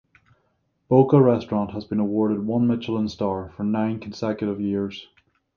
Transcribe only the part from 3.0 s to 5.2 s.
star for nine consecutive years.